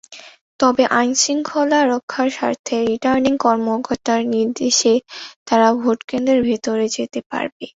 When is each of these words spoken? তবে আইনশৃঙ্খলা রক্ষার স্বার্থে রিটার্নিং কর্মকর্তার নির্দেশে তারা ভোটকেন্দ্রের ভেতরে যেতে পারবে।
তবে 0.59 0.83
আইনশৃঙ্খলা 0.95 1.79
রক্ষার 1.91 2.27
স্বার্থে 2.31 2.75
রিটার্নিং 2.89 3.33
কর্মকর্তার 3.45 4.21
নির্দেশে 4.35 4.93
তারা 5.47 5.67
ভোটকেন্দ্রের 5.81 6.41
ভেতরে 6.47 6.85
যেতে 6.97 7.19
পারবে। 7.31 7.65